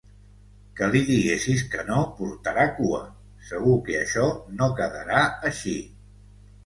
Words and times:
Que 0.77 0.87
li 0.93 1.01
diguessis 1.09 1.59
que 1.75 1.83
no, 1.91 1.99
portarà 2.21 2.65
cua. 2.79 3.03
Segur 3.53 3.77
que 3.91 3.99
això 4.01 4.27
no 4.59 4.71
quedarà 4.81 5.21
així. 5.51 5.77